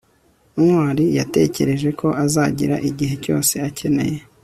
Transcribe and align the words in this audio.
ntwali 0.63 1.05
yatekereje 1.17 1.89
ko 1.99 2.07
azagira 2.23 2.75
igihe 2.89 3.13
cyose 3.23 3.53
akeneye 3.69 4.17